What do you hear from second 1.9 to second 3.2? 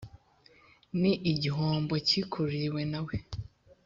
cyikururiwe na we